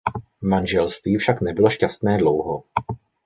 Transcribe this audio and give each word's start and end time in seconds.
Manželství 0.41 1.17
však 1.17 1.41
nebylo 1.41 1.69
šťastné 1.69 2.17
dlouho. 2.17 2.63